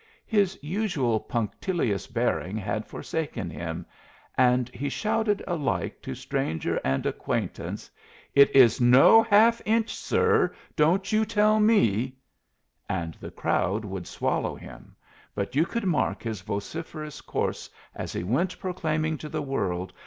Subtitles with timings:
[0.25, 3.85] His usual punctilious bearing had forsaken him,
[4.35, 7.91] and he shouted alike to stranger and acquaintance:
[8.33, 10.55] "It is no half inch, sir!
[10.75, 12.15] Don't you tell me"'
[12.89, 14.95] And the crowd would swallow him,
[15.35, 19.93] but you could mark his vociferous course as he went proclaiming to the world.